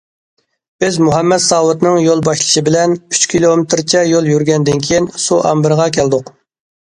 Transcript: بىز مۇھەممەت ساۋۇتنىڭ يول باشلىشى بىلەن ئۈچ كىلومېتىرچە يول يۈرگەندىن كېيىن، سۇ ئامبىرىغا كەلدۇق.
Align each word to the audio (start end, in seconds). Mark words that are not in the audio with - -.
بىز 0.83 0.95
مۇھەممەت 1.07 1.41
ساۋۇتنىڭ 1.47 1.97
يول 2.03 2.23
باشلىشى 2.27 2.63
بىلەن 2.69 2.95
ئۈچ 3.15 3.27
كىلومېتىرچە 3.33 4.01
يول 4.13 4.29
يۈرگەندىن 4.33 4.81
كېيىن، 4.87 5.11
سۇ 5.27 5.37
ئامبىرىغا 5.51 5.89
كەلدۇق. 5.99 6.33